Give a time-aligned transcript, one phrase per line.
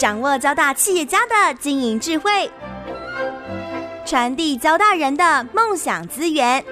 [0.00, 2.50] 掌握交大企业家的经营智慧，
[4.06, 6.64] 传递交大人的梦想资源。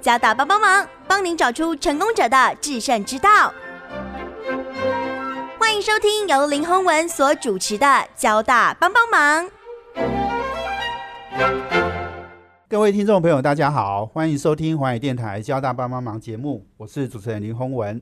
[0.00, 3.52] 交大帮帮忙，帮您找出成功者的制胜之道。
[5.58, 7.86] 欢迎收听由林宏文所主持的
[8.16, 9.44] 《交大帮帮忙》。
[12.70, 18.00] 各位听众朋友，大家好，欢迎收听华语电台《交大帮帮忙》节目，我是主持人林宏文。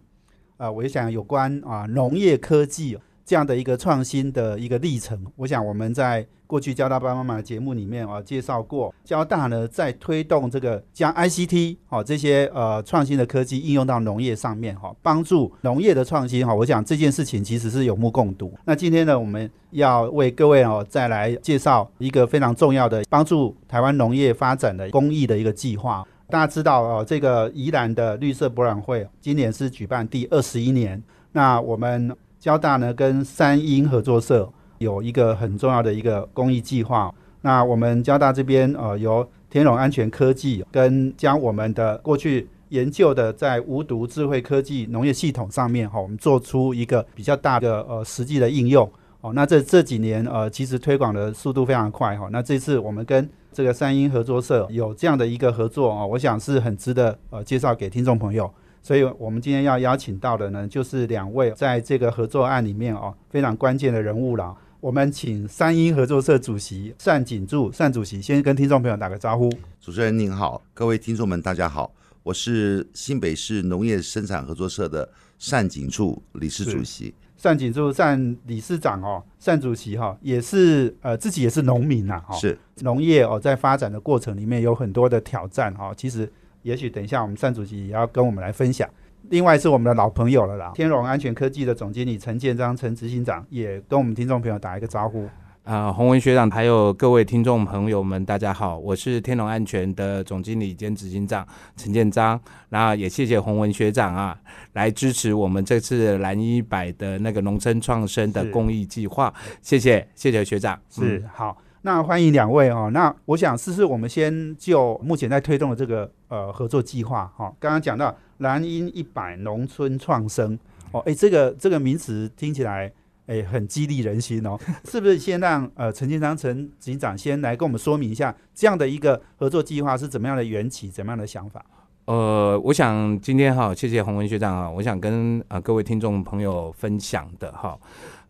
[0.59, 16.55] 啊，我想有关啊农业科技这样的一个创新的一个历程，我想我们在过去交大帮帮忙的节目里面啊介绍过，交大呢在推动这个将 ICT 好这些呃创新的科技应用到农业上面哈，帮助农业的创新哈。
[16.55, 18.53] 我想这件事情其实是有目共睹。
[18.67, 26.07] 那今天呢，我们要为各位哦再来介绍一个非常重要的帮助台湾农业发展的公益的一个计划。
[26.29, 31.03] 大家知道哦，这个宜兰的绿色博览会今年是举办第二十一年。
[31.33, 37.15] 那我们交大呢跟三英合作社有一个很重要的一个公益计划。
[37.43, 48.91] 那我们交大这边呃由天龙安全科技跟将我们的过去研究的在无毒智慧科技农业系统上面哈，我们做出一个比较大的呃实际的应用。
[49.21, 52.29] 哦，那这这几年呃其实推广的速度非常快哈。
[52.33, 58.53] 那这次我们跟这个三英合作社有这样的一个合作啊，我想是很值得呃介绍给听众朋友。
[58.83, 64.55] 所以我们今天要邀请到的呢，就是两位在这个合作案里面哦非常关键的人物了。
[64.81, 69.49] 我们请三英合作社主席单景柱单主席先跟听众朋友打个招呼。
[69.81, 71.93] 主持人您好，各位听众们大家好，
[72.25, 75.09] 我是新北市农业生产合作社的
[75.49, 77.15] 单景柱理事主席。
[77.41, 85.93] 单景柱单理事长哦，单主席哈，也是呃自己也是农民呐，哈，是农业哦，在发展的过程里面有很多的挑战哈。
[85.97, 86.29] 其实
[86.63, 88.89] 也许等一下我们单主席也要跟我们来分享。
[89.29, 95.29] 另外是我们的老朋友了啦，天荣安全科技的总经理陈建章陈执行长也跟我们听众朋友打一个招呼。
[95.65, 101.47] 啊，洪文学长，还有各位听众朋友们，大家好，我是天龙安全的总经理兼执行长
[101.77, 102.39] 陈建章。
[102.71, 104.37] 那也谢谢洪文学长啊，
[104.73, 110.77] 来支持我们这次蓝一百的那个农村创生的公益计划，谢谢，谢谢学长。
[110.91, 112.91] 是好，那欢迎两位哦。
[112.93, 120.59] 那我想试试，我们先就目前在推动的这个呃合作计划哈，刚刚讲到蓝鹰一百农村创生
[120.91, 122.93] 哦，哎，这个这个名词听起来。
[123.27, 125.17] 哎，很激励人心哦， 是不是？
[125.17, 131.65] 先让呃陈建章陈警长先来跟我们说明一下这样的一个合作计划是怎么样的缘起，怎么样的想法？
[132.07, 137.79] 呃，我想今天哈，谢谢洪文学长啊，我想跟啊各位听众朋友分享的哈，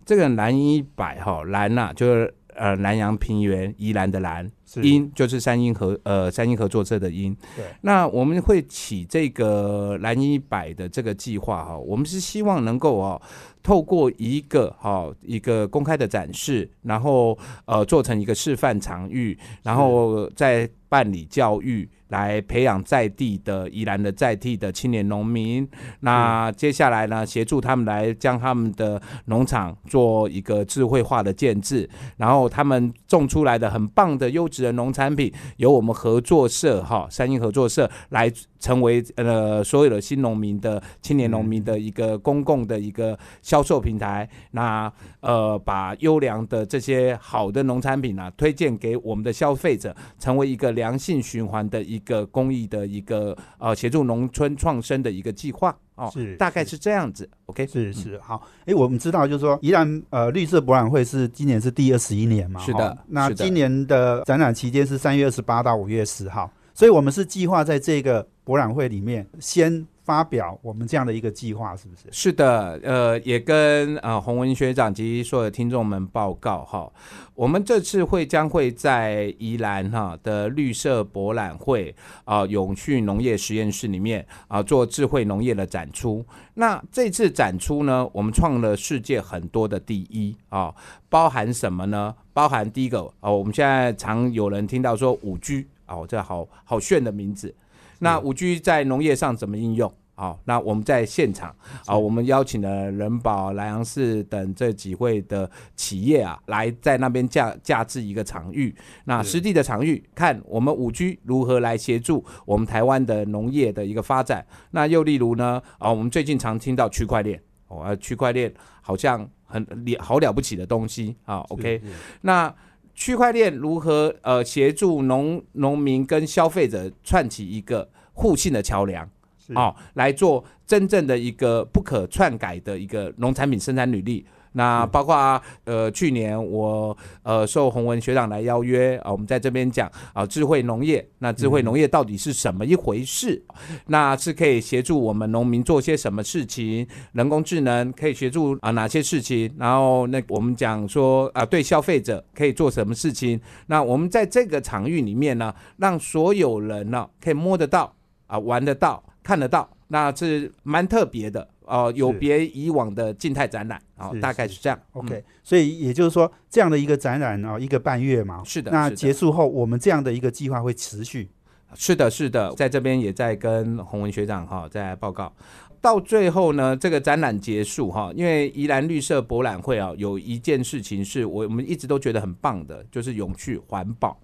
[0.05, 4.51] 这个蓝一百哈蓝呐，就是呃南洋平原宜兰的兰，
[4.83, 7.37] 音就是三英合呃三英合作社的英。
[7.57, 13.21] 对，那我们会起这个蓝一百的这个计划哈，我们是希望能够哦。
[13.63, 21.89] 透过一个哈一个公开的展示，然后呃做成一个示范场域，然后再办理教育。
[22.13, 25.67] 来培养在地的宜兰的在地的青年农民，
[26.01, 38.31] 那接下来呢，协助他们来将他们的农场做一个智慧化的建制，然后他们种出来的很棒的优质的农产品，由我们合作社哈三英合作社来
[38.61, 52.02] 成为呃所有的新农民的青年农民的一个公共的一个销售平台，那呃把优良的这些好的农产品啊推荐给我们的消费者，成为一个良性循环的一。
[52.03, 55.75] 一个公益的一个呃协助农村创生的一个计划。
[55.95, 56.77] 哦，是大概是。
[56.83, 69.87] 这样子，OK，是是好，哎，我们知道就是说，宜兰呃绿色博览会是今年是第二十一年嘛，是的，那今年的展览期间是三月二十八到五月十号，所以我们是计划在这个博览会里面先。
[70.05, 72.03] 发表我们这样的一个计划，是不是？
[72.11, 76.93] 是的，呃，也跟呃洪文学长及所有的听众们报告哈，
[77.35, 86.25] 我们这次会将会在宜兰哈的绿色博览会啊永续农业实验室里面啊做智慧农业的展出。
[86.55, 90.75] 那这次展出呢，我们创了世界很多的第一啊，
[91.09, 92.15] 包含什么呢？
[92.33, 97.55] 包含第一个啊，我们现在常有人听到说五 G 哦，这好好炫的名字。
[98.03, 99.93] 那五 G 在农业上怎么应用？
[100.15, 101.55] 好，那我们在现场
[101.87, 108.73] 啊，我们邀请了人保、莱阳市等这几位的企业啊，来在那边架架置一个场域。
[109.05, 114.45] 那实地的场域，看我们五 G 如何来协助我们台湾的农业的一个发展。
[114.73, 118.53] 那又例如呢，啊，我们最近常听到区块链，哦，区块链
[118.83, 121.39] 好像很了好了不起的东西啊。
[121.49, 121.81] OK，
[122.21, 122.55] 那
[122.95, 127.89] 区块链如何呃协助农农民跟消费者串起一个？
[128.15, 129.09] 互信的桥梁，
[129.55, 143.43] 哦，来做真正的一个不可篡改的一个农产品生产履历，那包括呃去年我呃受洪文学长来邀约啊，我们在这边讲啊智慧农业，那智慧农业到底是什么一回事？
[143.87, 146.87] 那是可以协助我们农民做些什么事情？
[147.13, 149.53] 人工智能可以协助啊哪些事情？
[149.59, 153.41] 然后那我们讲说啊对消费者可以做什么事情？
[153.67, 157.95] 那我们在这个场域里面呢，让所有人呢可以摸得到
[158.27, 161.49] 啊玩得到看得到，那是蛮特别的。
[161.65, 164.79] 哦，有别以往的静态展览，哦，大概是这样。
[164.93, 168.71] OK，所以也就是说，这样的一个展览哦，一个半月嘛，是的。
[168.71, 171.31] 那结束后，我们这样的一个计划会持续。
[171.75, 175.33] 是的，是的，在这边也在跟洪文学长哈在报告。
[175.81, 184.21] 到最后呢，这个展览结束哈，因为宜兰绿色博览会啊，有一件事情是我我们一直都觉得很棒的，就是永续环保。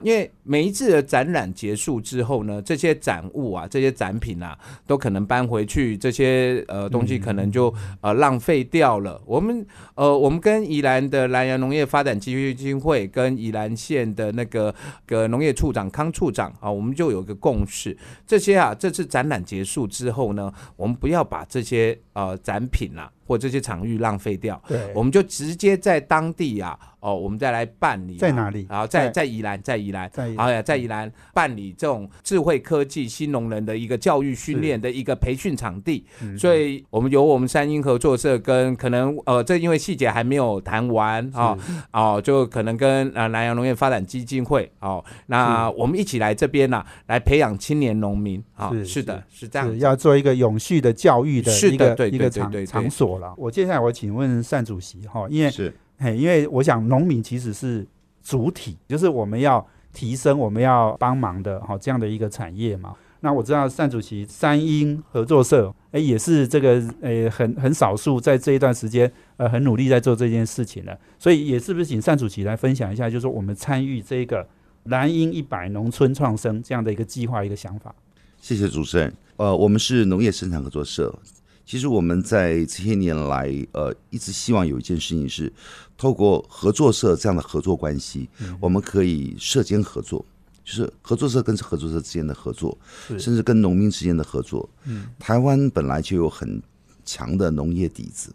[0.00, 9.20] 因为每一次的展览结束之后呢，这些展物啊，这些展品啊，都可能搬回去，这些呃东西可能就呃浪费掉了。
[9.26, 14.74] 我们呃，我们跟宜兰的南洋农业发展基金会跟宜兰县的那个
[15.04, 17.96] 个农业处长康处长啊，我们就有一个共识，
[18.26, 26.78] 这些啊，这次展览结束之后呢，我们不要把这些呃展品啊或这些场域浪费掉，对，我们就直接在当地啊。
[26.98, 28.66] 哦，我们再来办理在哪里？
[28.68, 36.04] 然后在在宜兰，在宜兰，哎呀，在宜兰办理这种智慧科技新农人的一个教育训练的一个培训场地。
[36.36, 41.56] 所以，我们由我们三英合作社跟可能呃，这因为细节还没有谈完啊，
[41.92, 48.72] 哦，就可能跟呃南洋农业发展基金会哦，那我们一起来这边呢，来培养青年农民啊。
[48.84, 53.34] 是的，是这样，要做一个永续的教育的一个一个场场所了。
[53.36, 55.72] 我接下来我请问单主席哈，因为是。
[55.98, 57.86] 嘿，因为我想农民其实是
[58.22, 62.94] 主体，就是我们要提升、我们要帮忙的哈这样的一个产业嘛。
[63.20, 70.96] 那我知道单主席三英合作社，哎，也是这个诶很很少数在这一段时间呃很努力在做这件事情的。
[71.18, 74.46] 所以也是不是请单主席来分享一下，就是说我们参与这个
[74.84, 77.94] 蓝鹰一百农村创生这样的一个计划一个想法。
[78.38, 79.10] 谢谢主持人。
[79.38, 81.18] 呃，我们是农业生产合作社。
[81.66, 85.52] 其实我们在这些年来，呃，一直希望有一件事情是，
[85.98, 88.28] 透过合作社这样的合作关系，
[88.60, 90.24] 我们可以社间合作，
[90.64, 92.78] 就是合作社跟合作社之间的合作，
[93.18, 94.68] 甚至跟农民之间的合作。
[94.84, 96.62] 嗯，台湾本来就有很
[97.04, 98.32] 强的农业底子，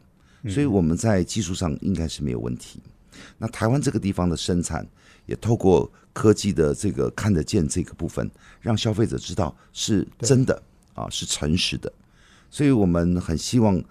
[0.49, 2.81] 所以我们在技术上应该是没有问题。
[3.37, 4.85] 那台湾这个地方的生产，
[5.25, 8.29] 也透过科技的这个看得见这个部分，
[8.59, 10.61] 让消费者知道是真的
[10.93, 11.91] 啊，是诚实的。
[12.51, 13.81] 所以我们很希望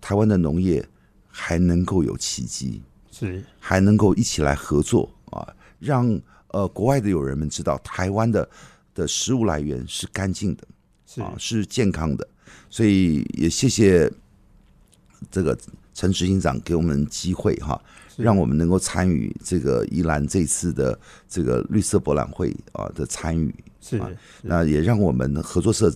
[0.00, 0.86] 台湾的农业
[1.28, 3.42] 还能够有奇迹，是。
[3.60, 5.46] 还能够一起来合作啊，
[5.78, 8.46] 让呃国外的友人们知道台湾的
[8.92, 10.64] 的食物来源是干净的，
[11.06, 11.22] 是。
[11.22, 12.28] 啊是健康的。
[12.68, 14.12] 所以也谢谢
[15.30, 15.56] 这个
[15.94, 17.80] 陈执行长给我们机会哈，
[18.16, 20.98] 让我们能够参与这个宜兰这次的
[21.28, 23.54] 这个绿色博览会啊的参与，
[23.88, 25.94] 是那也让我们合作社。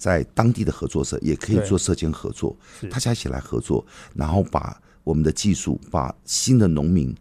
[0.00, 2.56] 在当地的合作社也可以做社间合作，
[2.90, 3.84] 大家一起来合作，
[4.14, 7.14] 然后把我们的技术，把新的农民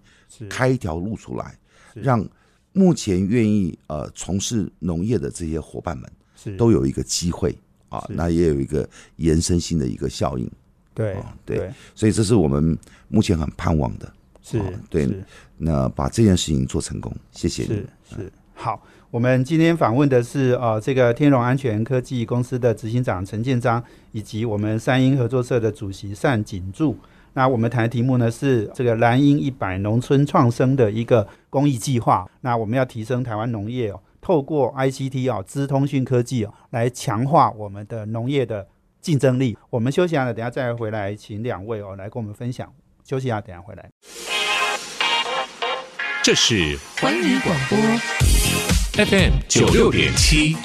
[0.50, 1.60] 开一条路出来，
[1.94, 2.25] 让
[2.71, 6.10] 目前愿意呃从事农业的这些伙伴们
[6.57, 7.54] 都有一个机会
[7.89, 10.50] 啊，那也有一个延伸性的一个效应。
[10.94, 12.77] 对对，所以这是我们
[13.10, 14.10] 目前很盼望的。
[14.41, 15.05] 是，对，
[15.58, 17.67] 那把这件事情做成功，谢谢你。
[17.67, 18.82] 是是好。
[19.12, 26.96] 我们今天访问的是呃，这个天龙安全科技公司的执行长陈建章，以及我们三英合作社的主席单景柱。
[27.34, 32.30] 那我们谈的题目呢是这个蓝鹰一百农村创生的一个公益计划。
[32.42, 38.68] 那我们要提升台湾农业哦，透过 ICT 哦，资通讯科技哦，来强化我们的农业的
[39.01, 39.58] 竞争力。
[39.72, 42.72] 我们休息一下，等下再回来，请两位哦来跟我们分享。
[43.04, 43.89] 休息一下，等下回来。
[46.22, 48.38] 这是环宇广播。
[49.00, 50.58] FM 九六点七，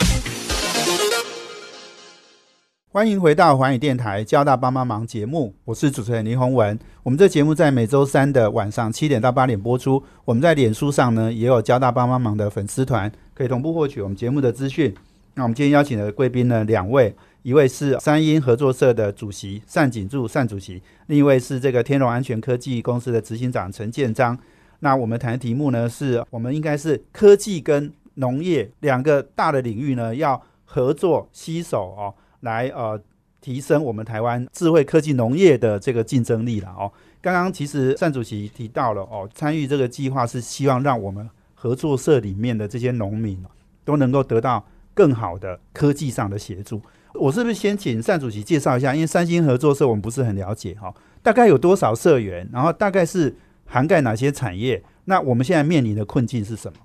[2.91, 6.77] 欢迎回到环宇电台交大帮帮忙节目，我是主持人林宏文。
[7.05, 10.03] 我们这节目在每周三的晚上七点到八点播出。
[10.25, 14.93] 我们在脸书上呢也有交大帮帮忙的粉丝团，可以同步获取我们节目的资讯。
[15.35, 24.37] 那我们今天邀请的贵宾呢，两位，一位是三英合作社的主席单景柱单主席，另一位是这个天龙安全科技公司的执行长陈建章。
[24.81, 33.01] 那我们谈的题目呢，是我们应该是科技跟农业两个大的领域呢，要合作携手哦，来呃
[33.41, 36.91] 提升我们台湾智慧科技农业的这个竞争力了哦。
[37.21, 43.43] 刚刚其实单主席提到了哦，参与这个计划是希望让我们合作社里面的这些农民
[43.85, 46.81] 都能够得到更好的科技上的协助。
[47.15, 48.95] 我是不是先请单主席介绍一下？
[48.95, 50.93] 因为三星合作社我们不是很了解哈，
[51.23, 53.35] 大概有多少社员，然后大概是
[53.67, 54.83] 涵盖哪些产业？
[55.05, 56.79] 那我们现在面临的困境是什么？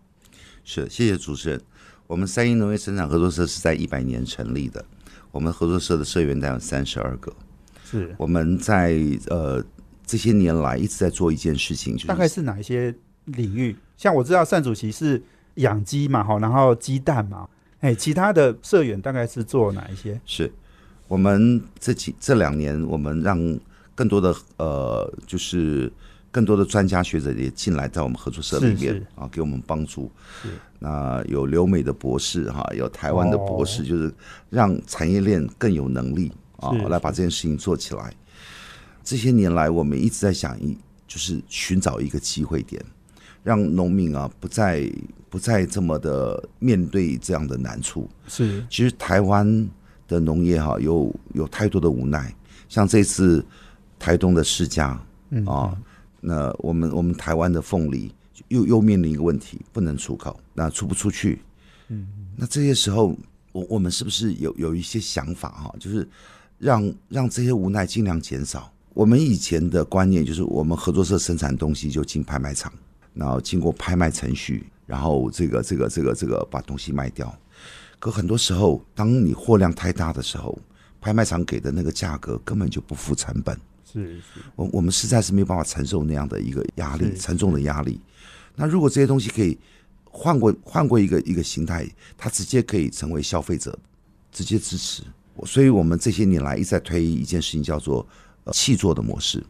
[0.71, 1.59] 是，谢谢主持人。
[2.05, 4.85] 我们三英农业生产合作社是在一百年成立的，
[5.31, 7.33] 我们合作社的社员大有三十二个。
[7.83, 9.63] 是我们在呃
[10.05, 12.93] 这些年来一直在做一件事情，就是大概是哪一些
[13.25, 13.75] 领域？
[13.97, 15.19] 像我知道单主席是
[15.55, 17.49] 养鸡嘛，哈，然后鸡蛋嘛，
[17.79, 20.21] 哎，其他的社员大概是做哪一些？
[20.23, 20.53] 是
[21.07, 23.59] 我们这几这两年，我们让
[23.95, 25.91] 更多的呃，就是
[26.31, 30.11] 更多的专家学者也进来，在我们合作社里面啊，给我们帮助。
[30.77, 34.13] 那有留美的博士哈，有台湾的博士，哦就是
[34.49, 38.13] 让产业链更有能力啊是，来把这件事情做起来。
[39.03, 42.83] 这些年来，我们一直在想一，就是寻找一个机会点，
[43.43, 44.89] 让农民啊不再
[45.29, 48.07] 不再这么的面对这样的难处。
[48.27, 49.67] 是其实台湾
[50.07, 52.33] 的农业哈、有有太多的无奈，
[52.67, 53.43] 像这次
[53.97, 54.99] 台东的世家
[55.31, 55.77] 嗯啊，
[56.21, 58.13] 那我们我们台湾的凤梨
[58.47, 61.41] 又又面临一个问题，不能出口，那出不出去，
[61.87, 63.15] 嗯，那这些时候，
[63.51, 66.07] 我我们是不是有有一些想法哈、就是
[66.57, 68.71] 让让这些无奈尽量减少？
[68.93, 72.71] 我们以前的观念就是，我们合作社生产东西就进拍卖场，
[73.13, 77.33] 然后经过拍卖程序，然后这个这个这个这个把东西卖掉。
[77.99, 80.57] 可很多时候，当你货量太大的时候，
[80.99, 83.57] 拍卖场给的那个价格根本就不付成本。
[83.91, 87.99] 是是我我们实在是没有办法承受那样的一个压力，沉重的压力。
[88.55, 89.57] 那如果这些东西可以
[90.03, 93.77] 换过换过一个一个形态，它直接可以成为消费者
[94.31, 95.03] 直接支持。
[95.45, 98.05] 所以我们这些年来一直在推一件事情，叫做
[98.43, 99.41] 呃气做的模式，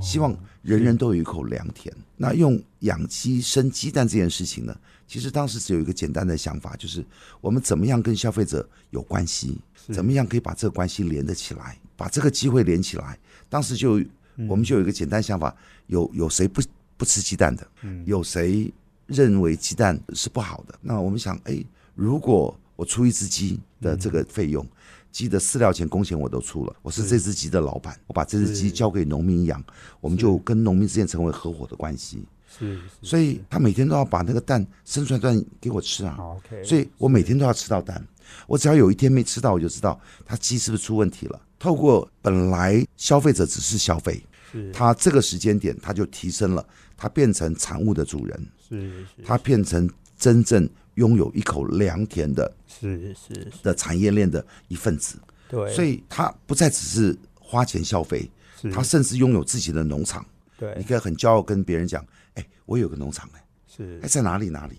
[0.00, 1.94] 希望人人都有一口良田。
[2.16, 4.76] 那用养鸡生鸡蛋这件事情呢，
[5.06, 7.04] 其实当时只有一个简单的想法，就是
[7.40, 9.58] 我们怎么样跟消费者有关系，
[9.92, 13.18] 怎么样可以把这个关系连得起来，把这个机会连起来。
[13.48, 14.02] 当时就
[14.48, 15.54] 我们就有一个简单想法，
[15.86, 16.62] 有有谁不
[16.96, 17.66] 不吃鸡蛋的？
[18.04, 18.72] 有谁
[19.06, 20.78] 认为鸡蛋是不好的？
[20.80, 21.62] 那我们想，哎，
[21.94, 24.66] 如果我出一只鸡的这个费用，
[25.12, 29.62] 鸡的饲料钱、工钱我都出了，我是这只鸡的老板，我把这只鸡交给农民养，
[30.00, 32.24] 我们就跟农民之间成为合伙的关系。
[32.58, 36.16] 是是所以他每天都要把那个蛋生出来蛋给我吃啊。
[36.18, 38.02] OK，所以我每天都要吃到蛋。
[38.46, 41.40] 我只要有一天没吃到，我就知道他鸡是不是出问题了。
[41.58, 55.16] 透过本来消费者只是消费，是他这个时间点他就提升了，他变成产物的主人，是是他变成真正拥有一口良田的是是是，的产业链的一份子。
[55.48, 60.26] 对，所以他不再只是花钱消费，是他甚至拥有自己的农场。
[60.58, 64.76] 对你对可以很骄傲跟别人讲：“哎，我有个农场哎。”是哎，在哪里哪里？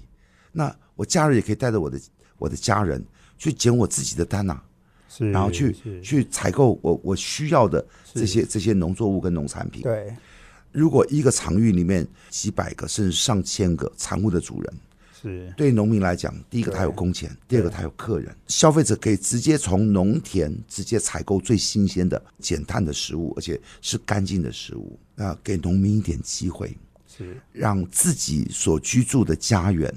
[0.52, 2.00] 那我假日也可以带着我的
[2.38, 3.04] 我的家人
[3.38, 4.60] 去捡我自己的单呐、
[5.08, 9.84] 是，然后去去采购我我需要的这些这些农作物跟农产品。
[9.84, 10.16] 对
[10.72, 14.74] 如果一个场域里面几百个甚至上千个产物的主人，
[15.22, 15.54] 是。
[15.58, 24.98] 对农民来讲，第一个他有工钱，第二个他有客人，消费者可以直接从农田直接采购最新鲜的减碳的食物，而且是干净的食物。
[25.16, 27.42] 那给农民一点机会，是。
[27.52, 29.94] 让自己所居住的家园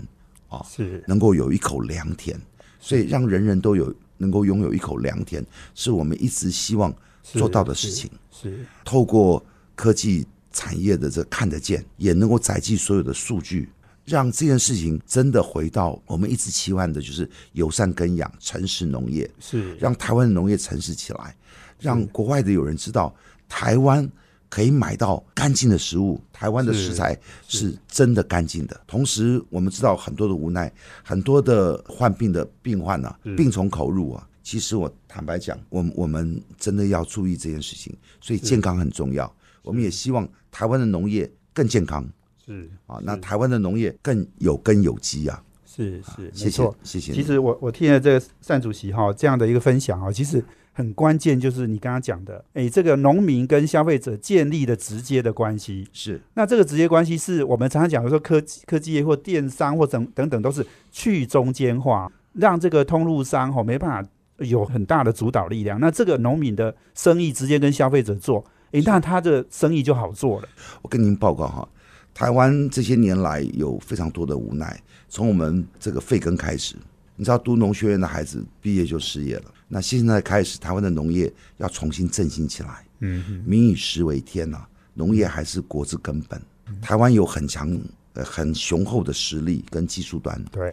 [0.69, 1.03] 是。
[1.07, 2.41] 能够有一口良田，
[2.81, 8.11] 所以让人人都有能够拥有一口良田，是我们一直希望做到的事情。
[8.31, 8.65] 是。
[8.85, 13.69] 透过科技产业的这看得见，也能够载记所有的数据，
[14.11, 21.37] 让这件事情真的回到我们一直期望的，就是友善耕养、城市农业，是让台湾的农业城市起来，
[21.79, 23.14] 让国外的有人知道
[23.49, 24.11] 台湾。
[24.50, 28.81] 可以买到干净的食物，台湾的食材是真的干净的。
[28.85, 30.69] 同时，我们知道很多的无奈，
[31.05, 34.26] 很多的患病的病患啊，病从口入啊。
[34.43, 39.33] 其实我坦白讲，我们我们真的要注意这件事情，所以健康很重要。
[39.62, 42.05] 我们也希望台湾的农业更健康
[42.45, 45.43] 是啊，那台湾的农业更有根有基啊。
[45.65, 46.77] 是是，没错。
[46.83, 47.13] 谢谢。
[47.13, 50.43] 其实我我听了这个单主席哈这样的一个分享啊，其实
[50.73, 55.87] 很关键，就是你刚刚讲的，哎，这个农民跟消费者建立的直接的关系。
[55.93, 65.79] 是那这个直接关系是我们常常讲的说科技科技业或电商或等等等都是去中间化，让这个通路商哈没办法有很大的主导力量。
[65.79, 70.49] 那这个农民的生意直接跟消费者做，诶，那他的生意就好做了。
[70.83, 71.69] 我跟您报告哈，
[72.12, 76.76] 台湾这些年来有非常多的无奈，从我们这个废耕开始，
[77.17, 86.40] 你知道读农学院的孩子毕业就失业了，那现在开始台湾的农业要重新振兴起来，嗯民以食为天呐、农业还是国之根本。
[86.81, 87.76] 台湾有很强、
[88.12, 90.73] 呃很雄厚的实力跟技术端，对，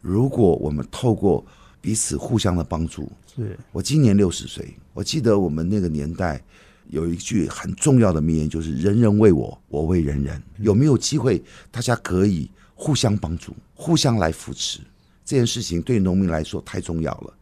[0.00, 1.44] 如果我们透过
[1.80, 3.10] 彼此互相的帮助。
[3.34, 6.42] 是我今年六十岁，我记得我们那个年代
[6.92, 10.40] 有一句很重要的名言，就是“人人为我，我为人人”。
[10.60, 14.78] 有没有机会，大家可以互相帮助，互相来扶持？
[15.24, 17.34] 这件事情对农民来说太重要了。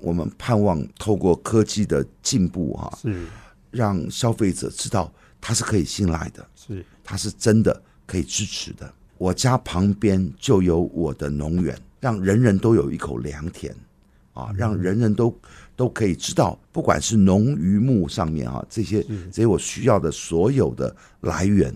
[0.00, 3.26] 我们盼望透过科技的进步，哈，是
[3.70, 5.12] 让消费者知道
[5.42, 8.90] 他是可以信赖的，是他是真的可以支持的。
[9.18, 13.74] 我家旁边就有我的农园，让人人都有一口良田，
[14.32, 15.38] 啊，让人人都
[15.76, 21.72] 都可以知道，不管是农渔牧上面啊，这些这些我需要的所有的来源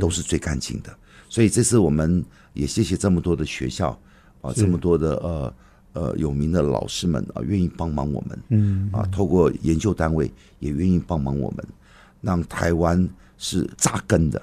[0.00, 0.96] 都是最干净的。
[1.28, 3.98] 所以这次我们也谢谢这么多的学校
[4.40, 5.54] 啊，这么多的呃
[5.94, 8.38] 呃有名的老师们啊，愿意帮忙我们。
[8.50, 11.66] 嗯啊，透过研究单位也愿意帮忙我们，
[12.20, 13.08] 让台湾
[13.38, 14.40] 是扎根的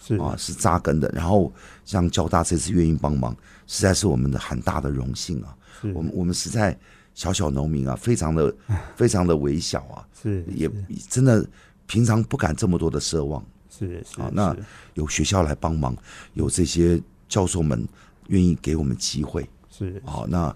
[0.00, 1.08] 是啊，是扎根的。
[1.14, 1.50] 然后
[1.84, 3.34] 像交大这次愿意帮忙，
[3.66, 5.56] 实在是我们的很大的荣幸啊。
[5.80, 6.76] 是我们我们实在
[7.14, 8.54] 小小农民啊，非常的
[8.96, 10.70] 非常的微小啊，是也
[11.08, 11.46] 真的
[11.86, 14.30] 平常不敢这么多的奢望是是啊。
[14.32, 14.56] 那
[14.94, 15.96] 有学校来帮忙，
[16.34, 17.86] 有这些教授们
[18.28, 20.24] 愿意给我们机会是啊。
[20.28, 20.54] 那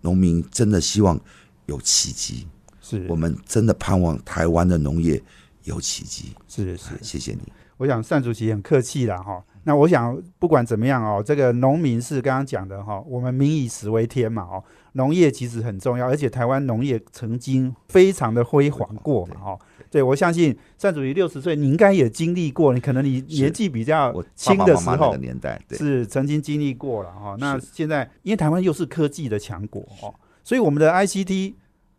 [0.00, 1.18] 农民真的希望
[1.66, 2.46] 有奇迹。
[2.80, 5.22] 是我们真的盼望台湾的农业
[5.62, 6.34] 有奇迹。
[6.46, 7.40] 是是谢谢你。
[7.78, 9.42] 我想单主席很客气啦哈。
[9.64, 19.58] 那我想不管怎么样哦，这个农民是刚刚讲的哈，我们民以食为天嘛哦，农业其实很重要，而且台湾农业曾经非常的辉煌过嘛哈。
[19.90, 27.36] 对，我相信单主席六十岁，你应该也经历过，你可能你年纪比较我轻爸爸妈妈那的时候个年代，对，是曾经经历过了哈。
[27.38, 31.54] 那现在因为台湾又是科技的强国哦，所以我们的 ICT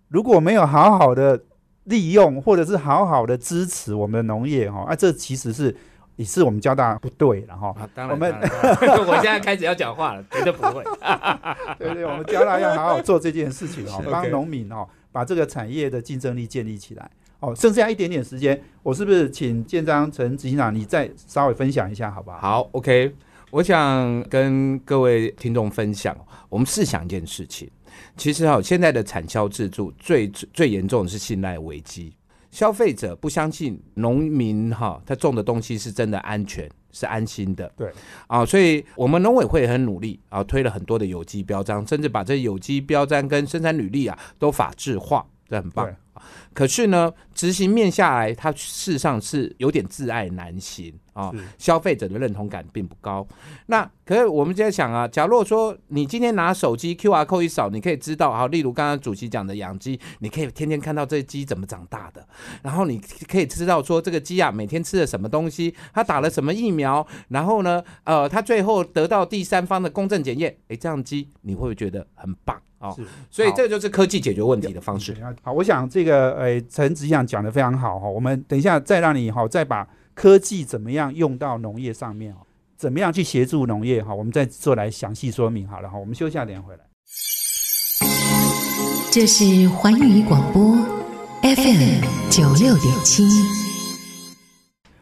[0.10, 1.42] 如果没有好好的
[1.86, 5.76] 利用，或者是好好的支持我们的农业哈，啊，这其实是
[6.16, 7.74] 也是我们交大不对了哈。
[7.78, 8.34] 啊，当然，我们
[9.08, 10.84] 我现在开始要讲话了，绝对不会。
[11.80, 17.10] 对对，我们交大要好好做这件事情哦，是帮农民哦把这个产业的竞争力建立起来。
[17.42, 22.40] 哦，剩下一点点时间，我是不是请建章陈执行长你再稍微分享一下，好不好？
[22.40, 23.14] 好，OK，
[23.52, 26.16] 我想跟各位听众分享，
[26.50, 27.70] 我们试想一件事情，
[28.16, 32.16] 其实哈、现在的产销制度最最严重的是信赖危机，
[32.56, 36.70] 消费者不相信农民哈、他种的东西是真的安全。
[36.98, 37.92] 是安心的，对
[38.28, 45.94] 啊，所以我们农委会很努力啊，推了很多的有机标章，甚至把这有机标章跟生产履历啊都法制化，这很棒。
[46.54, 53.26] 可是呢，执行面下来，它事实上是有点自爱难行啊是，消费者的认同感并不高。
[53.68, 62.28] 那可是我们在想啊，假如说你今天拿手机 QR code 一扫，你可以知道，啊，例如刚刚主席讲的养鸡，你可以天天看到这鸡怎么长大的，
[62.62, 63.00] 然后你
[63.30, 72.94] 可以知道说这个鸡啊每天吃了什么东西，它打了什么疫苗，然后呢，呃，它最后得到第三方的公正检验，诶，这样鸡你会不会觉得很棒哦？
[72.96, 75.16] 是所以好这就是科技解决问题的方式。
[75.42, 78.08] 好，我想这个呃，陈执行长讲的非常好哈。
[78.08, 82.38] 我们等一下再让你哈，再把科技怎么样用到农业上面哦，
[82.78, 85.98] 怎么样去协助农业哈，我们再做来详细说明好了哈。
[85.98, 86.80] 我们休息下，等下回来。
[89.12, 90.74] 这是环宇广播
[91.42, 93.24] FM 九六点七。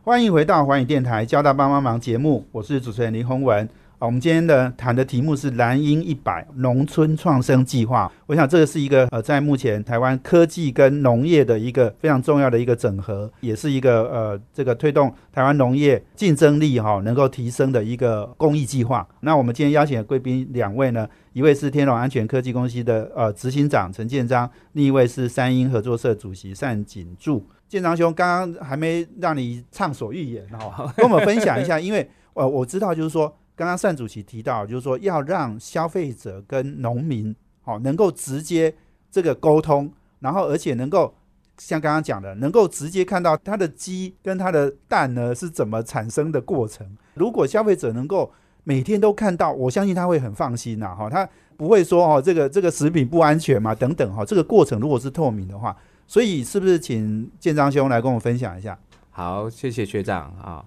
[0.03, 3.69] 欢迎回到环宇电台交大帮帮忙节目，我是主持人林宏文。
[4.03, 8.11] 啊，我们今天的谈的题目是蓝鹰一百农村创生计划。
[8.25, 19.07] 我想这个是一个呃，在目前台湾科技跟农业的一个非常重要的一个整合，也是一个呃，这个推动台湾农业竞争力哈、能够提升的一个公益计划。
[19.21, 27.47] 那我们今天邀请的贵宾两位呢，一位是天龙安全科技公司的呃执行长陈建章，另一位是三鹰合作社主席单景柱。
[27.69, 38.73] 建章兄，刚刚还没让你畅所欲言哈， 跟我们分享一下，因为呃我知道就是说，刚刚单主席提到，就是说要让消费者跟农民好、能够直接
[39.11, 41.13] 这个沟通，然后而且能够
[41.57, 46.97] 像刚刚讲的，能够直接看到它的鸡跟它的蛋呢是怎么产生的过程。
[47.13, 48.31] 如果消费者能够
[48.63, 58.77] 每天都看到，我相信他会很放心呐、哈，他不会说哦这个这个食品不安全嘛等等哈，这个过程如果是透明的话，所以是不是请建章兄来跟我分享一下？
[59.11, 60.65] 好，谢谢学长啊。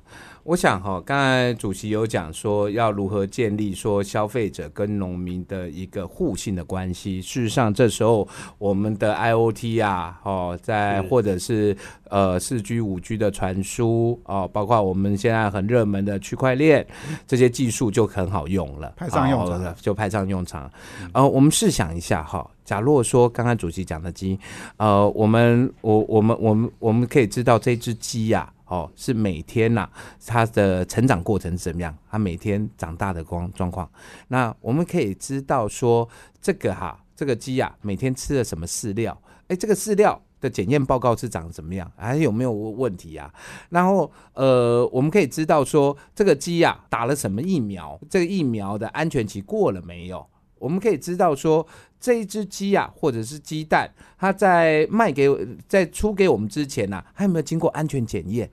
[0.48, 7.20] 我想哈、刚才主席有讲说要如何建立说消费者跟农民的一个互信的关系。
[7.20, 11.76] 事实上，这时候我们的 IOT 啊，哦，在或者是
[12.10, 16.86] 呃四 G、五 G 的传输哦，包括我们现在很热门的区块链，
[17.26, 20.70] 这些技术就很好用了，派上用场哦就派上用场。
[21.12, 24.38] 呃，我们试想一下哈，假如说刚刚主席讲的鸡，
[24.76, 29.88] 呃，我们我我们我们我们可以知道这只鸡呀、哦，是每天呐、
[30.26, 31.96] 它的成长过程是怎么样？
[32.10, 33.88] 它每天长大的光状况。
[34.28, 36.08] 那我们可以知道说，
[36.40, 39.16] 这个哈、这个鸡啊每天吃了什么饲料？
[39.48, 41.90] 哎，这个饲料的检验报告是长怎么样？
[41.96, 43.32] 还有没有问题啊？
[43.70, 50.26] 然后呃，我们可以知道说这个鸡呀打了什么疫苗，这个疫苗的安全期过了没有？
[50.58, 51.66] 我们可以知道说
[52.00, 55.28] 这一只鸡啊，或者是鸡蛋，它在卖给
[55.68, 58.50] 在出给我们之前呐、还有没有经过安全检验？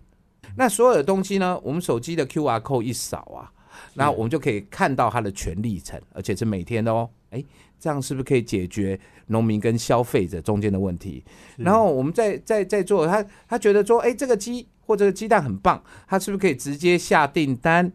[0.55, 3.51] 那所有的东西呢，我们手机的 QR code 一扫啊，
[3.95, 7.09] 那我们就可以看到它的全历程，而且是每天的哦。
[7.31, 7.43] 哎，
[7.79, 11.23] 这样是不是可以解决农民跟消费者中间的问题？
[11.57, 17.91] 然后我们再再再做，他他觉得说，哎，这个鸡或这个鸡蛋很棒，他是不是可以直接下订单？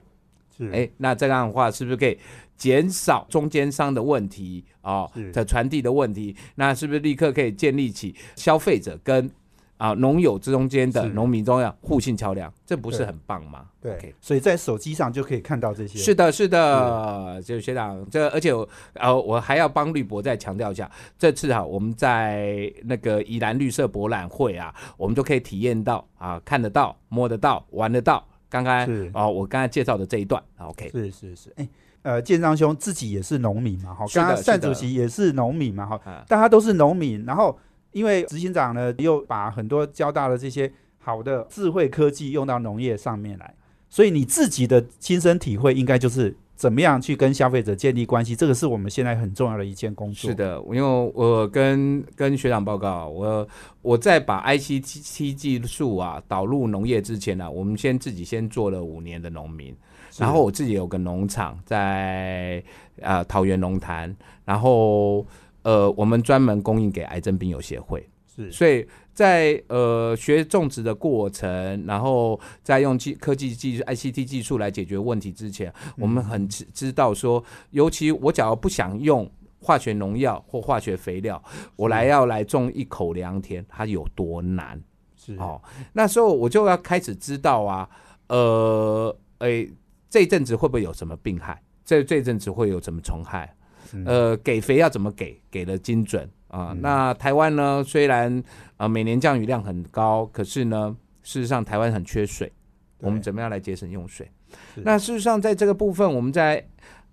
[0.58, 2.18] 是哎，那这样的话是不是可以
[2.56, 6.34] 减少中间商的问题哦是的传递的问题？
[6.56, 9.30] 那是不是立刻可以建立起消费者跟
[9.76, 12.52] 啊农友之中间的农民中央互信桥梁？
[12.66, 13.66] 这不是很棒吗？
[13.80, 15.96] 对所以在手机上就可以看到这些。
[16.00, 28.26] 是的，是的，就学长，这而且我呃，我还要帮绿博再强调一下，这次啊，我们在那个宜兰绿色博览会啊，我们就可以体验到啊，看得到、摸得到、玩得到。
[28.48, 29.10] 刚刚是。
[29.14, 31.68] 哦，我刚才介绍的这一段，OK，是是是，哎、
[32.02, 37.58] 呃，建章兄自己也是农民嘛，哈，刚刚单主席也是农民嘛，哈，啊，大家都是农民，然后
[37.92, 43.54] 因为执行长呢又把很多交大的这些好的智慧科技用到农业上面来，
[43.88, 50.28] 所以你自己的亲身体会应该就是怎么样去跟消费者建立关系，这个是我们现在很重要的一件工作。
[50.28, 53.48] 是，的，因为我跟跟学长报告，我
[53.80, 59.72] 我在把 ICT 技术啊导入农业之前呢、我们先自己先做了五年的农民，
[60.16, 62.60] 然后我自己有个农场在
[63.00, 64.12] 呃桃园龙潭，
[64.44, 65.24] 然后
[65.62, 68.50] 呃我们专门供应给癌症病友协会，是。
[68.50, 68.84] 所以
[69.18, 79.28] 在呃学种植的过程，然后在用技科技技术 ICT 技术来解决问题之前，我们很知知道说，尤其我假如不想用。
[79.60, 81.42] 化学农药或化学肥料，
[81.74, 84.80] 我来要来种一口良田，它有多难？
[85.16, 85.60] 是哦，
[85.94, 87.90] 那时候我就要开始知道啊，
[88.28, 89.68] 呃，诶，
[90.08, 91.60] 这一阵子会不会有什么病害？
[91.84, 93.52] 这这一阵子会有什么虫害？
[93.92, 95.42] 嗯呃，给肥要怎么给？
[95.50, 98.42] 给的精准啊、那台湾呢，虽然
[98.76, 102.50] 啊、每年降雨量很高，可是呢，事实上台湾很缺水，
[102.98, 104.30] 我们怎么样来节省用水？
[104.76, 106.66] 那事实上，在这个部分，我们在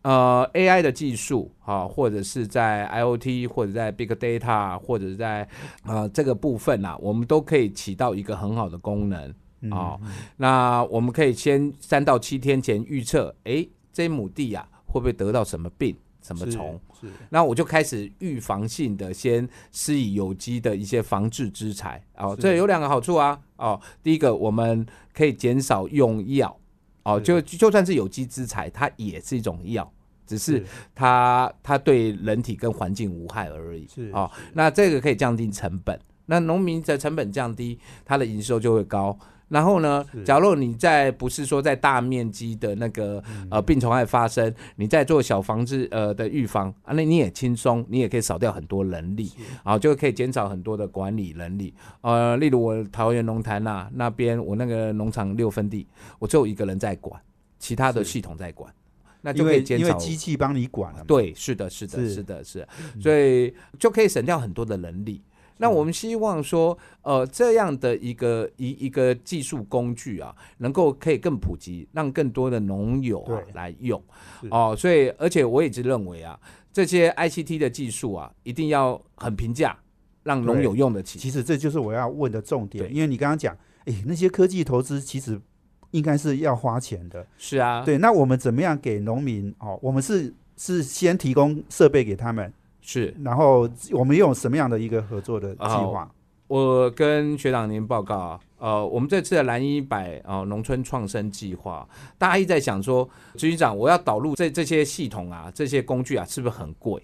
[0.03, 5.47] 呃 AI 的技术啊，或者是在 IOT，或者在 Big Data，或者是在
[5.83, 9.33] 呃这个部分啊，我们都可以起到一个很好的功能。
[9.61, 9.99] 嗯哦，
[10.37, 16.79] 那我们可以先三到七天前预测，诶，这亩地啊会不会得到什么病、什么虫？
[16.99, 24.83] 是那我就开始预防性的先施以有机的一些防治之材哦，这有两个好处啊哦，第一个我们
[25.13, 26.57] 可以减少用药
[27.03, 29.91] 哦，就就算是有机之材，它也是一种药，
[30.25, 34.31] 只是是它它对人体跟环境无害而已是哦。
[34.53, 39.15] 那这个可以降低成本，那农民的成本降低，它的营收就会高。
[39.49, 43.47] 然后呢，假如你在不是说在大面积的那个嗯。
[43.51, 49.31] 呃病虫害发生，你在做小防治呃的预防啊，那你也轻松，你也可以少掉很多人力，
[49.63, 51.73] 啊，就可以减少很多的管理人力。
[52.01, 55.87] 呃，例如我桃园龙潭呐那边，我那个农场六分地，
[56.19, 57.19] 我只有一个人在管，
[57.57, 58.71] 其他的系统在管，
[59.21, 59.85] 那就可以减少。
[59.85, 62.09] 为因为机器帮你管了，对，是的，是的，是。
[62.09, 62.67] 是的，是的，
[63.01, 65.23] 所以就可以省掉很多的人力。
[65.57, 74.01] 那我们希望说，呃，这样的一个一一个技术工具啊，能够可以更普及，让更多的农友啊来用
[74.41, 74.75] 是哦。
[74.77, 76.37] 所以，而且我一直认为啊，
[76.73, 79.77] 这些 ICT 的技术啊，一定要很平价，
[80.23, 81.17] 让农友用得起。
[81.17, 85.39] 其实这就是我要问的重点，因为你刚刚讲，诶，那些科技投资其实
[85.91, 87.25] 应该是要花钱的。
[87.37, 89.53] 是啊，对，那我们怎么样给农民？
[89.59, 92.51] 哦，我们是是先提供设备给他们，
[92.87, 96.07] 是然后我们用什么样的一个合作的计划？
[96.47, 101.87] 我跟学长您报告啊，呃，我们这次的蓝一百呃农村创生计划，
[102.19, 107.01] 大家一直在想说，执行长，我要导入这这些系统啊，这些工具啊，是不是很贵？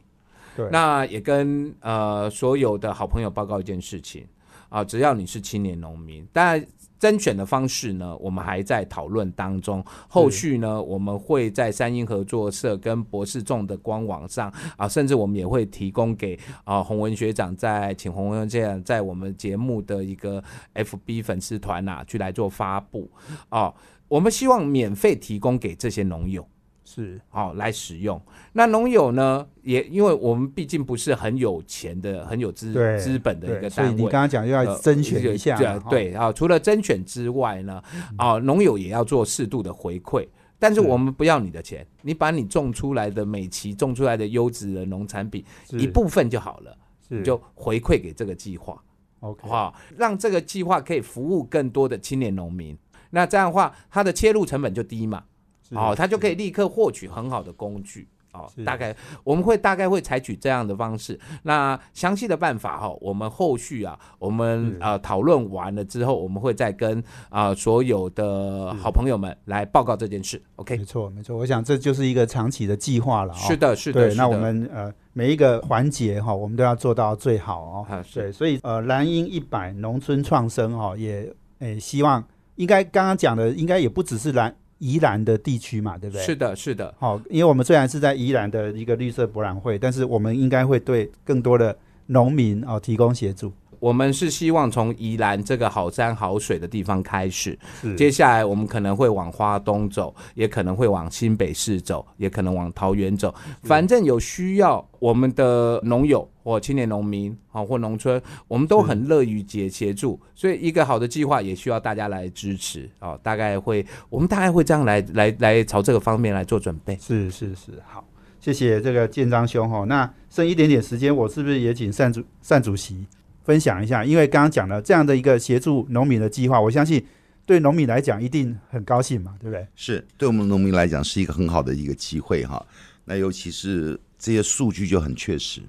[0.56, 4.26] 对，那也跟呃所有的好朋友报告一件事情
[4.70, 6.66] 啊、只要你是青年农民，当然
[7.02, 9.84] 甄选的方式呢，我们还在讨论当中。
[10.08, 20.44] 后续呢，我们会在三英合作社跟博士众的官网上啊，甚至我们也会提供给啊洪文学长在请洪文学长在我们节目的一个
[20.76, 23.10] FB 粉丝团啊、去来做发布
[23.50, 23.74] 啊。
[24.08, 26.48] 我们希望免费提供给这些农友。
[26.84, 28.22] 是好、来使用。
[28.54, 34.22] 那农友呢，也因为我们毕竟不是很有钱的、很有资资本的一，个单位所以你刚。
[34.22, 37.82] 刚讲又要呃甄选一下对啊，除了甄选之外呢，
[38.18, 40.28] 啊，农友也要做适度的回馈。
[40.60, 46.78] 但是是我们不要你的钱，你把你种出来的美琪、种出来的优质的农产品一部分就好了，
[47.24, 48.80] 就回馈给这个计划
[49.22, 49.76] ，OK，好不好？
[49.98, 52.78] 让这个计划可以服务更多的青年农民。
[53.10, 55.31] 那这样的话，它的切入成本就低嘛，是
[55.72, 58.08] 哦，他就可以立刻获取很好的工具。
[58.34, 61.20] 哦，大概我们会大概会采取这样的方式。
[61.44, 70.42] 那详细的办法哈、我们后续啊，我们呃讨论完了之后，我们会再跟啊、所有的好朋友们来报告这件事。
[70.56, 73.36] OK，没错没错，我想这就是一个长期的计划了、哦。
[73.36, 77.86] 是的，是的，对，那我们呃每一个环节哈、我们都要做到最好哦。
[77.90, 81.30] 啊对，所以呃蓝鹰一百农村创生哈、也
[81.60, 82.24] 诶希望
[82.56, 86.26] 应该刚刚讲的应该也不只是蓝宜兰的地区嘛，对不对？
[86.26, 93.54] 是的，是的，好、因为我们虽然是在宜兰的一个绿色博览会，但是我们应该会对更多的农民哦提供协助。
[93.82, 97.58] 我们是希望从宜兰这个好山好水的地方开始，
[97.98, 103.34] 接下来我们可能会往花东走，也可能会往新北市走，也可能往桃园走。
[103.64, 110.20] 反正有需要我们的农友或青年农民啊，或农村，我们都很乐于协协助。
[110.36, 113.18] 所以一个好的计划也需要大家来支持啊。
[113.24, 116.96] 大概会，我们大概会这样来来来朝这个方面来做准备。
[117.02, 118.08] 是是是，好，
[118.40, 119.84] 谢谢这个建章兄哈。
[119.86, 123.08] 那剩一点点时间，我是不是也请单主单主席
[123.44, 124.06] 分享一下？
[124.06, 127.04] 因为刚刚讲了这样的一个协助农民的计划，我相信
[127.46, 129.68] 对农民来讲一定很高兴嘛，对不对？
[129.76, 132.64] 是对我们农民来讲是一个很好的一个机会哈。
[133.04, 135.62] 那尤其是这些数据就很确实，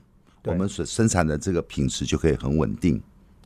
[0.44, 3.00] 我们所生产的这个品质就可以很稳定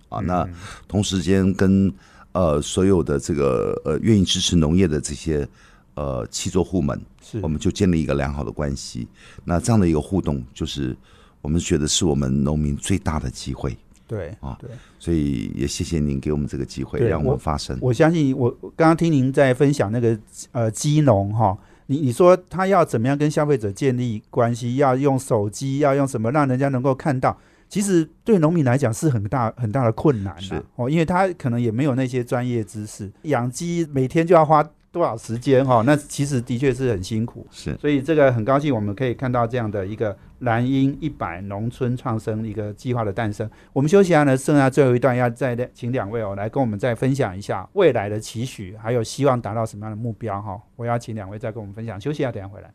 [0.08, 0.18] 啊。
[0.20, 0.48] 嗯那
[0.88, 1.92] 同时间跟
[2.32, 5.48] 呃所有的这个呃愿意支持农业的这些
[5.94, 9.06] 呃七座户们，是我们就建立一个良好的关系。
[9.44, 10.94] 那这样的一个互动，就是
[11.40, 13.74] 我们觉得是我们农民最大的机会。
[14.06, 14.70] 对啊对。
[14.98, 17.76] 所以也谢谢您给我们这个机会，让我发声。
[17.80, 20.18] 我相信我我刚刚听您在分享那个
[20.52, 27.36] 呃基农哈，你你说他要怎么样跟消费者建立关系，要用手机，要用什么让人家能够看到，
[27.68, 37.46] 其实对农民来讲是很大很大的困难是的哦，因为他可能也没有那些专业知识，养鸡每天就要花多少时间哈，那其实的确是很辛苦。
[37.50, 43.48] 是所以这个很高兴，我们可以看到这样的一个蓝鹰一百农村创生一个计划的诞生。
[43.72, 52.00] 我们休息一下呢，剩下最后一段要再请两位哦来跟我们再分享一下未来的期许，还有希望达到什么样的目标哈、我要请两位再跟我们分享。
[52.00, 52.70] 休息一下，等下回来。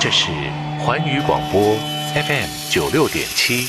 [0.00, 0.30] 这是
[0.80, 1.60] 环宇广播
[2.14, 3.66] FM 九六点七。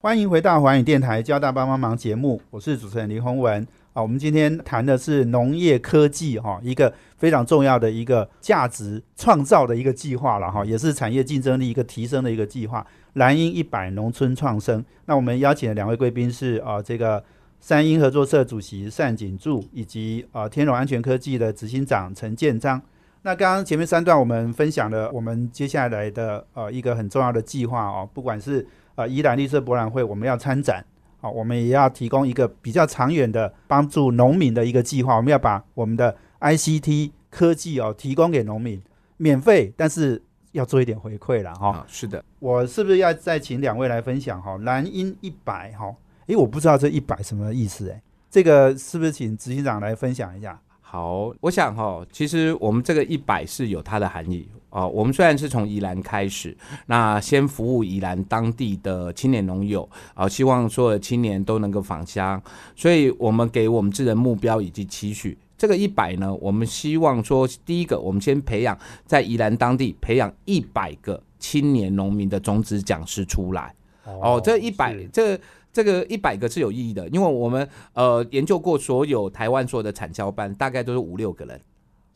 [0.00, 3.66] 欢迎回到环宇电台交大帮帮忙节目，我是主持人林宏文。
[3.94, 12.84] 啊，我们今天谈的是农业科技哈、一个非常重要的一个价值创造的一个计划了哈、也是产业竞争力一个提升的一个计划。
[13.12, 17.22] 蓝鹰一百农村创生，那我们邀请的两位贵宾是啊、这个
[17.60, 22.82] 三鹰合作社主席单景柱，以及啊、天龙安全科技的执行长陈建章。
[23.22, 30.84] 那刚刚前面三段我们分享了我们接下来的呃一个很重要的计划哦，不管是呃宜兰绿色博览会我们要参展，
[31.24, 38.82] 好、我们也要提供一个比较长远的帮助农民的一个计划，我们要把我们的 ICT 科技哦提供给农民，
[39.16, 44.58] 免费，但是要做一点回馈了哈、啊，是的，我是不是要再请两位来分享哈？
[44.58, 50.60] 蓝鹰一百哈，诶，我不知道这一百什么意思诶，这个是不是请执行长来分享一下？
[50.94, 62.40] 好，我想哈、其实我们这个一百是有它的含义哦、我们虽然是从宜兰开始，那先服务宜兰当地的青年农友啊、希望所有的青年都能够返乡，
[62.76, 65.36] 所以我们给我们自人目标以及期许。
[65.58, 73.74] 这个一百呢，我们希望说，第一个，我们先培养在宜兰当地培养一百个青年农民的种子讲师出来。
[74.04, 75.36] 哦，这一百这
[75.74, 81.60] 这个一百个是有意义的，因为我们呃研究过所有台湾所有的产销班，大概都是五六个人。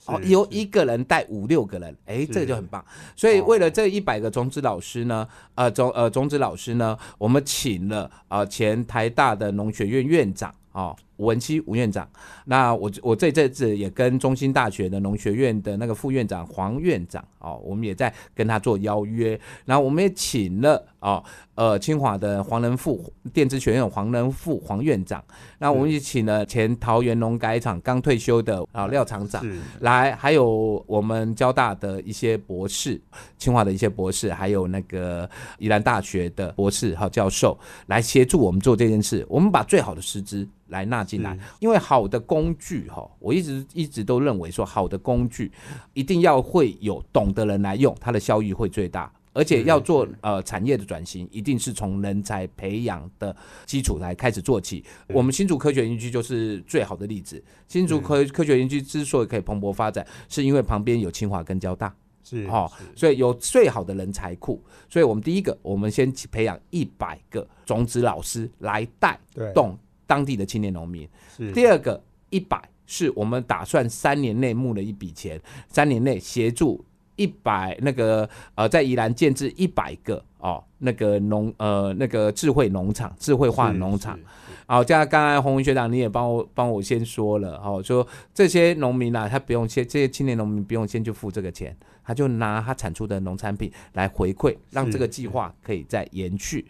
[0.07, 2.83] 哦，由一个人带五六个人，哎，这个就很棒。
[3.17, 12.09] 所以为了这一百个种子老师呢，呃，种呃种子老师呢，我们请了啊、呃前台大的农学院院长哦，吴文熙吴院长。
[12.45, 19.39] 那我我这阵子也跟中心大学的农学院的那个副院长黄院长哦，我们也在跟他做邀约。
[19.65, 21.23] 然后我们也请了哦，
[21.55, 25.23] 呃，清华的黄仁富电子学院黄仁富黄院长。
[25.59, 29.45] 那我们也请了前桃园农改厂刚退休的啊廖厂长。
[29.81, 33.01] 来，还有我们交大的一些博士，
[33.37, 35.29] 清华的一些博士，还有那个
[35.59, 39.27] 宜兰大学的博士和教授来协助我们做这件事。
[39.29, 45.51] 我们把最好的师资来纳进来，因为好的工具哈，我一直一直都认为说，好的工具
[45.95, 49.13] 一定要会有懂的人来用，它的效益会最大。
[49.35, 53.35] 而且要做呃产业的转型，一定是从人才培养的
[53.67, 54.85] 基础来开始做起。
[55.09, 57.41] 我们新竹科学园区就是最好的例子。
[57.69, 61.95] 新竹科科学园区之所以可以蓬勃发展，是因为旁边有清华跟交大。
[62.25, 69.19] 是哦，所以有最好的人才库，所以我们第一个，我们先培养一百个种子老师来带
[69.55, 69.79] 动
[70.09, 71.09] 当地的青年农民。
[71.37, 84.19] 是第二个，一百是我们打算三年内募了一笔钱，三年内协助一百那个呃，在宜兰建制一百个哦，那个农呃那个智慧农场、智慧化农场。
[84.67, 96.67] 好，这样刚才洪文学长你也帮我帮我先说了，哦，说这些农民啊，他不用先这些青年农民不用先去付这个钱，他就拿他产出的农产品来回馈，让这个计划可以再延续。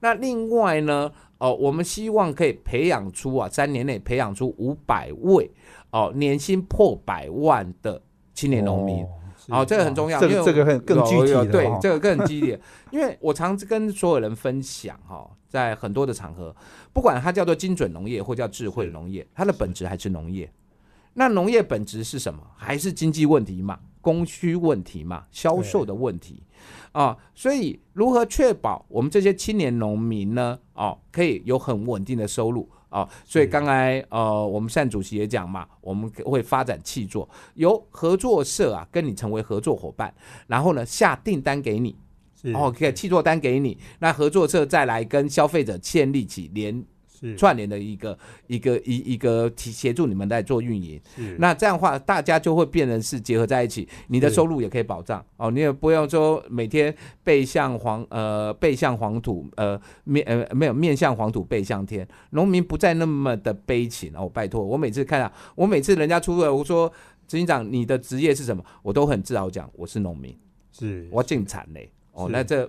[0.00, 5.50] 那另外呢，哦，我们希望可以培养出啊，三年内培养出五百位
[5.90, 8.00] 哦，年薪破百万的
[8.34, 9.04] 青年农民。
[9.48, 12.60] 哦，这个很重要，因为这个这个很更具体对这个更激烈。
[12.92, 16.54] 因为我常跟所有人分享哈，在很多的场合，
[16.92, 20.52] 不管它叫做精准农业或叫智慧农业，它的本质还是农业。
[21.14, 22.42] 那农业本质是什么？
[22.56, 26.42] 还是经济问题嘛，供需问题嘛，销售的问题
[26.92, 27.14] 啊。
[27.34, 30.58] 所以如何确保我们这些青年农民呢？
[30.72, 33.06] 哦，可以有很稳定的收入啊。
[33.26, 40.14] 所以刚才呃，我们单主席也讲嘛，我们会发展气作，由合作社啊跟你成为合作伙伴，
[40.46, 41.94] 然后呢下订单给你，
[42.40, 46.84] 是哦，可以契作单给你，那合作社再来跟消费者建立起连是
[47.36, 51.00] 串联的一个一个一一个提协助你们在做运营。
[51.16, 51.36] 是。
[51.38, 55.24] 那这样的话，大家就会变成是结合在一起，你的收入也可以保障。
[55.36, 64.12] 哦，你也不用说每天背向黄呃背向黄土呃面呃没有面向黄土背向天，农民不再那么的悲情。
[64.14, 66.88] 哦，拜托，我每次看到我每次人家出来我说
[67.26, 70.36] 执行长你的职业是什么，我都很自豪讲我是农民，
[70.72, 71.90] 是我进产嘞。
[72.12, 72.68] 哦，那这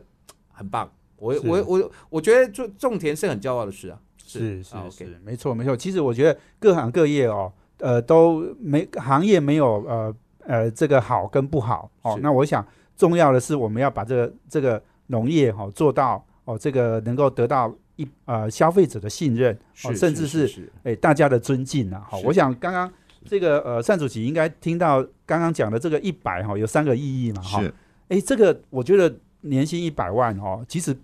[0.52, 5.76] 很棒，我我我我觉得种种田是很骄傲的事啊，是是啊是没错没错。
[5.76, 10.16] 其实我觉得各行各业哦，呃，都没行业没有呃
[10.46, 12.20] 呃这个好跟不好哦。
[12.22, 12.66] 那我想
[12.96, 22.06] 重要的是我们要把这个这个农业哈、哦、做到哦，这个能够得到一呃消费者的信任哦，甚至是是哎大家的尊敬啊。
[22.08, 22.92] 好，是我想刚刚
[23.26, 27.62] 这个呃单主席应该听到刚刚讲的这个一百哈有三个意义嘛哈。
[27.62, 27.74] 是
[28.10, 30.96] 哎，这个我觉得年薪一百万哦，其实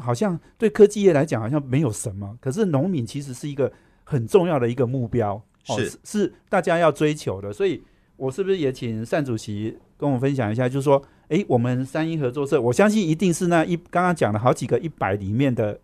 [0.00, 3.70] 好像对科技业来讲好像没有什么，可是农民其实是一个
[4.04, 5.34] 很重要的一个目标，
[5.68, 7.52] 哦、是是是大家要追求的。
[7.52, 7.82] 所以，
[8.16, 15.78] 我是不是也请单主席跟我们分享一下，就是说，哎，我们三一合作社，我相信一定是那一刚刚讲的好几个一百里面的，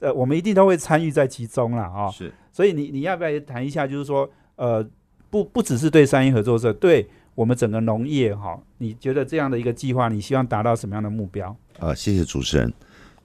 [0.00, 2.10] 呃，我们一定都会参与在其中了啊、哦。
[2.12, 4.86] 是所以你你要不要谈一下，就是说，呃，
[5.30, 11.56] 不不只是对三一合作社，对我们整个农业哈、你觉得这样的一个计划，你希望达到什么样的目标？
[11.78, 12.70] 啊，谢谢主持人。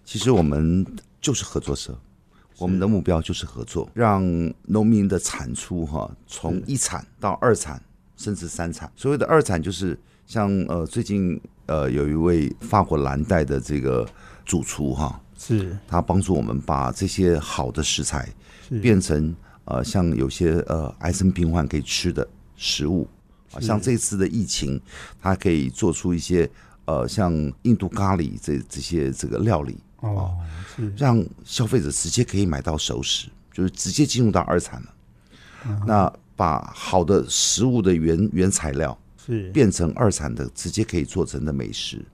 [0.08, 0.86] 其实我们
[1.20, 1.94] 就是合作社，
[2.58, 4.24] 我们的目标就是合作，让
[4.64, 7.84] 农民的产出哈，从一产到二产，
[8.16, 8.90] 甚至三产。
[8.96, 14.08] 所谓的二产就是像呃最近呃有一位法国蓝带的这个
[14.46, 15.78] 主厨哈，是。
[15.86, 18.30] 他帮助我们把这些好的食材
[18.82, 23.06] 变成呃像有些呃癌症病患可以吃的食物。
[23.52, 24.82] 啊，像这次的疫情，
[25.22, 26.50] 它可以做出一些
[26.86, 30.38] 呃像印度咖喱这这些这个料理，哦，
[30.76, 34.94] 是让消费者直接可以买到熟食，就是直接进入到二产了。
[35.86, 42.06] 那把好的食物的原原材料是变成二产的，直接可以做成的美食。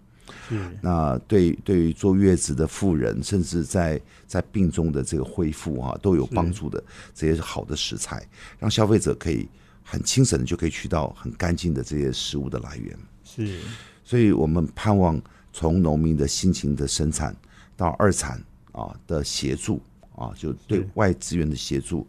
[0.49, 8.25] 是那对对于坐月子的妇人，甚至在在病中的这个恢复啊，都有帮助的这些好的食材，
[8.59, 9.47] 让消费者可以
[9.83, 12.97] 很轻省的就可以取到很干净的这些食物的来源。
[13.23, 13.59] 是
[14.03, 17.35] 所以我们盼望从农民的辛勤的生产
[17.83, 18.41] 到二产
[18.71, 19.81] 啊的协助
[20.15, 22.07] 啊，就对外资源的协助，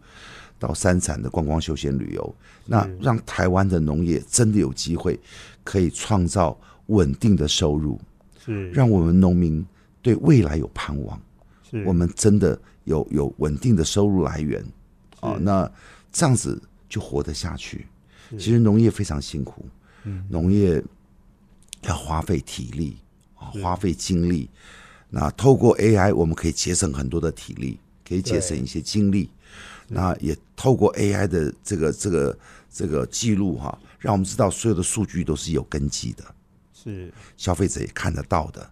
[0.57, 2.35] 到三产的观光休闲旅游，
[2.65, 5.19] 那让台湾的农业真的有机会
[5.65, 7.99] 可以创造稳定的收入，
[8.39, 8.69] 是。
[8.69, 9.65] 让我们农民
[10.01, 11.21] 对未来有盼望，
[11.69, 11.83] 是。
[11.83, 14.63] 我们真的有有稳定的收入来源
[15.19, 15.69] 啊，那
[16.09, 17.85] 这样子就活得下去。
[18.31, 19.65] 其实农业非常辛苦，
[20.29, 20.81] 农业
[21.81, 22.95] 要花费体力
[23.35, 24.49] 啊，花费精力。
[25.17, 29.29] 那透过 AI，我们可以节省很多的体力，可以节省一些精力。
[29.87, 32.37] 那也透过 AI 的这个这个
[32.69, 36.25] 这个记录哈、让我们知道所有的数据都是有根基的。
[36.73, 38.69] 是消费者也看得到的。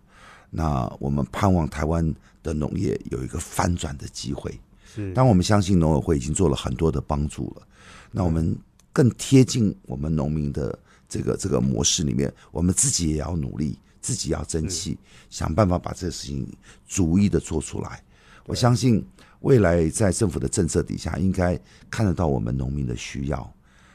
[0.50, 2.14] 那我们盼望台湾
[2.44, 4.60] 的农业有一个翻转的机会。
[4.94, 7.66] 是当我们相信农委会已经做了很多的帮助了，
[8.12, 8.54] 那我们
[8.92, 10.78] 更贴近我们农民的
[11.08, 15.00] 这个这个模式里面，我们自己也要努力自己要争气，
[15.30, 16.46] 想办法把这个事情
[16.86, 18.04] 逐一的做出来。
[18.46, 19.04] 我相信
[19.40, 21.58] 未来在政府的政策底下，应该
[21.90, 23.54] 看得到我们农民的需要，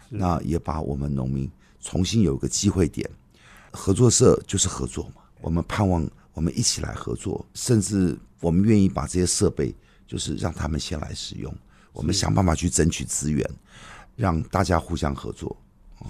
[0.08, 1.48] 那也把我们农民
[1.78, 3.08] 重新有一个机会点。
[3.70, 9.74] 合作社就是合作嘛，我们盼望我们一起来合作，甚至我们愿意把这些设备，
[10.06, 11.54] 就是让他们先来使用，
[11.92, 13.46] 我们想办法去争取资源，
[14.16, 15.54] 让大家互相合作。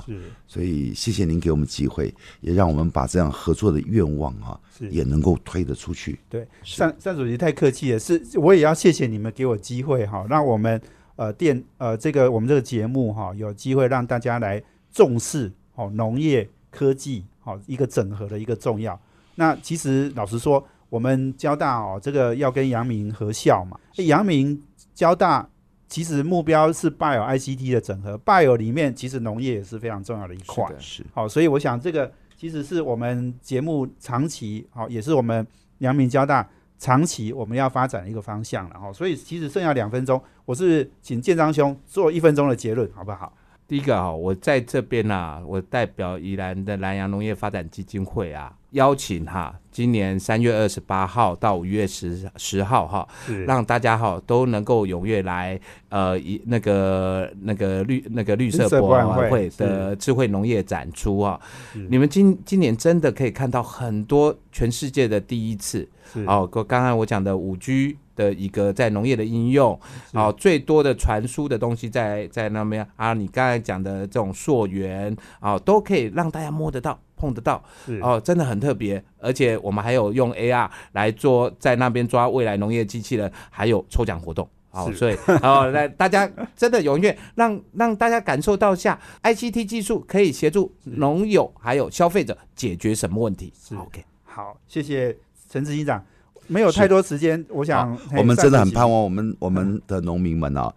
[0.05, 6.19] 是所以谢谢您给我们机会，也让我们把这样合作的愿望啊，是也能够推得出去。
[6.29, 10.81] 对，单单主席太客气了，是我也要谢谢你们给我机会哈，让我们
[11.17, 14.63] 呃电呃这个我们这个节目哈有机会让大家来
[14.93, 18.99] 重视哦农业科技哦一个整合的一个重要。
[19.37, 24.61] 那其实老实说，我们交大哦这个要跟阳明合校嘛，诶阳明
[24.95, 25.49] 交大
[25.89, 30.67] 其实目标是 Bio ICT 的整合，Bio 里面其实农业也是非常重要的一块。
[30.79, 35.47] 是好，所以我想这个其实是我们节目长期好，也是我们
[35.79, 36.47] 阳明交大
[36.79, 38.93] 长期我们要发展的一个方向了哈。
[38.93, 43.33] 所以其实剩下两分钟，我是请建章兄做一分钟的结论，好不好？
[43.67, 53.09] 第一个哈，我在这边啊，我代表宜兰的南洋农业发展基金会啊，邀请哈，今年三月二十八号到五月十十号哈，
[53.47, 55.59] 让大家哈都能够踊跃来
[55.89, 61.41] 呃一那个那个绿那个绿色博博览会的智慧农业展出啊，
[61.89, 65.89] 你们今今年真的可以看到很多全世界的第一次
[66.27, 69.79] 哦，刚刚才我讲的五 G 的一个在农业的应用，
[70.13, 79.03] 哦，最多的传输的东西在在那边啊，你刚才讲的这种溯源啊、哦，都可以让大家摸得到、碰得到，是哦，真的很特别。
[79.19, 84.49] 而且我们还有用 AR 来做在那边抓未来农业机器人，还有抽奖活动。
[84.71, 93.53] 好、是所以哦， 来大家真的踊跃，让让大家感受到下 ICT 技术可以协助农友还有消费者解决什么问题。
[93.59, 95.17] 是 OK，好，谢谢
[95.51, 96.05] 陈执行长。
[96.47, 100.73] 没有太多时间，我想嘿我们真的很盼望我们我们的农民们啊，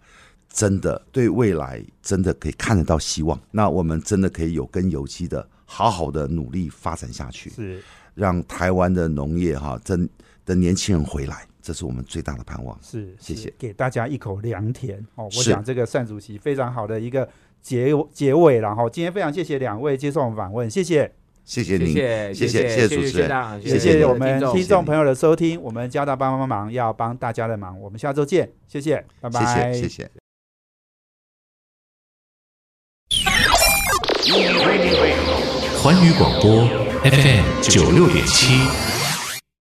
[0.50, 3.38] 真的对未来真的可以看得到希望。
[3.50, 7.82] 那我们真的可以有根有基的好好的努力发展下去，是
[8.14, 10.06] 让台湾的农业哈真
[10.44, 12.78] 的年轻人回来，这是我们最大的盼望。
[12.82, 15.24] 是，谢谢给大家一口良田哦。
[15.24, 17.26] 我是想这个单主席非常好的一个
[17.62, 18.90] 结结尾然后。
[18.90, 21.10] 今天非常谢谢两位接受我们访问，谢谢，
[21.42, 23.62] 谢谢谢您，谢谢谢谢主持人。
[23.62, 25.58] 谢谢谢我们听众朋友的收听。
[25.62, 30.10] 我们交大帮帮忙要帮大家的忙，我们下周见，谢谢，拜谢拜，谢谢谢。
[35.82, 36.64] 环宇广播
[37.02, 38.91] FM 九六点七。